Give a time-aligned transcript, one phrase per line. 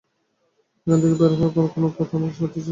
[0.87, 2.69] এখান থেকে বের হওয়ার আর কোন পথ আমার কাছে ছিলো না।